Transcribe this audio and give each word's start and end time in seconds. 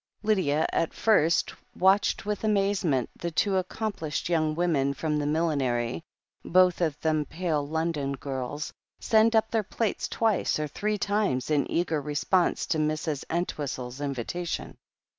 Lydia 0.23 0.65
at 0.73 0.95
first 0.95 1.53
watched 1.77 2.25
with 2.25 2.43
amazement 2.43 3.07
the 3.15 3.29
two 3.29 3.55
ac 3.55 3.67
complished 3.69 4.29
young 4.29 4.55
women 4.55 4.95
from 4.95 5.19
the 5.19 5.27
millinery, 5.27 6.01
both 6.43 6.81
of 6.81 6.99
them 7.01 7.23
pale 7.23 7.67
London 7.67 8.13
girls, 8.13 8.73
send 8.99 9.35
up 9.35 9.51
their 9.51 9.61
plates 9.61 10.07
twice 10.07 10.57
or 10.57 10.67
three 10.67 10.97
times, 10.97 11.51
in 11.51 11.69
eager 11.69 12.01
response 12.01 12.65
to 12.65 12.79
Mrs. 12.79 13.23
Entwhistle's 13.29 14.01
invitation. 14.01 14.75